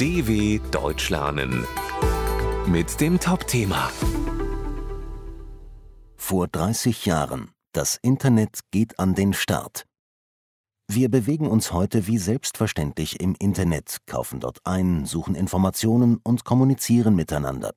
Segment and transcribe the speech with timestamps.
[0.00, 1.66] DW Deutsch lernen
[2.66, 3.90] mit dem Top-Thema
[6.16, 7.50] Vor 30 Jahren.
[7.72, 9.84] Das Internet geht an den Start.
[10.90, 17.14] Wir bewegen uns heute wie selbstverständlich im Internet, kaufen dort ein, suchen Informationen und kommunizieren
[17.14, 17.74] miteinander.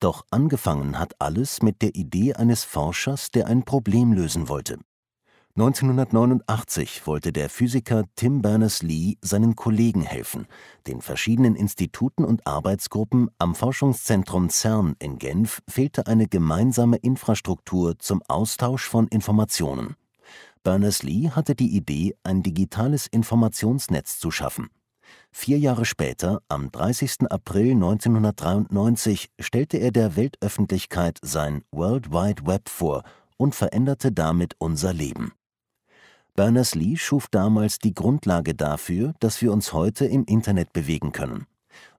[0.00, 4.80] Doch angefangen hat alles mit der Idee eines Forschers, der ein Problem lösen wollte.
[5.54, 10.46] 1989 wollte der Physiker Tim Berners-Lee seinen Kollegen helfen,
[10.86, 18.22] den verschiedenen Instituten und Arbeitsgruppen am Forschungszentrum CERN in Genf fehlte eine gemeinsame Infrastruktur zum
[18.28, 19.96] Austausch von Informationen.
[20.62, 24.70] Berners-Lee hatte die Idee, ein digitales Informationsnetz zu schaffen.
[25.32, 27.30] Vier Jahre später, am 30.
[27.30, 33.02] April 1993, stellte er der Weltöffentlichkeit sein World Wide Web vor
[33.36, 35.32] und veränderte damit unser Leben.
[36.34, 41.46] Berners-Lee schuf damals die Grundlage dafür, dass wir uns heute im Internet bewegen können.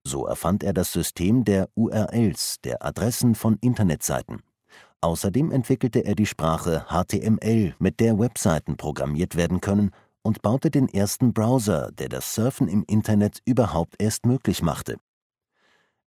[0.03, 4.41] So erfand er das System der URLs, der Adressen von Internetseiten.
[5.01, 9.91] Außerdem entwickelte er die Sprache HTML, mit der Webseiten programmiert werden können,
[10.23, 14.97] und baute den ersten Browser, der das Surfen im Internet überhaupt erst möglich machte.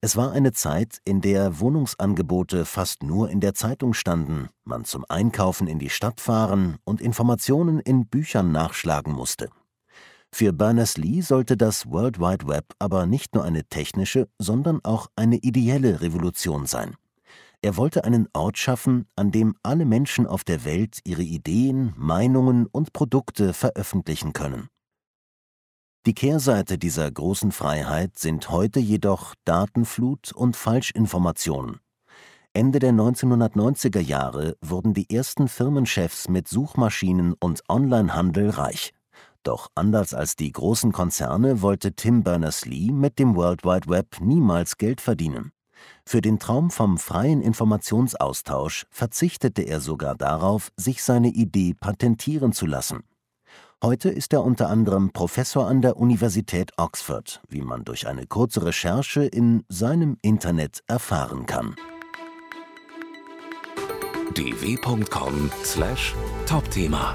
[0.05, 5.03] Es war eine Zeit, in der Wohnungsangebote fast nur in der Zeitung standen, man zum
[5.09, 9.49] Einkaufen in die Stadt fahren und Informationen in Büchern nachschlagen musste.
[10.31, 15.37] Für Berners-Lee sollte das World Wide Web aber nicht nur eine technische, sondern auch eine
[15.37, 16.93] ideelle Revolution sein.
[17.63, 22.67] Er wollte einen Ort schaffen, an dem alle Menschen auf der Welt ihre Ideen, Meinungen
[22.67, 24.69] und Produkte veröffentlichen können.
[26.05, 31.79] Die Kehrseite dieser großen Freiheit sind heute jedoch Datenflut und Falschinformationen.
[32.53, 38.93] Ende der 1990er Jahre wurden die ersten Firmenchefs mit Suchmaschinen und Onlinehandel reich.
[39.41, 44.77] Doch anders als die großen Konzerne wollte Tim Berners-Lee mit dem World Wide Web niemals
[44.77, 45.53] Geld verdienen.
[46.05, 52.67] Für den Traum vom freien Informationsaustausch verzichtete er sogar darauf, sich seine Idee patentieren zu
[52.67, 53.03] lassen.
[53.84, 58.66] Heute ist er unter anderem Professor an der Universität Oxford, wie man durch eine kurze
[58.66, 61.75] Recherche in seinem Internet erfahren kann.
[64.34, 67.13] dw.com/topthema